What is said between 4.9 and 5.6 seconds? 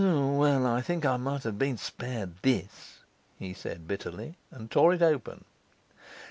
it open.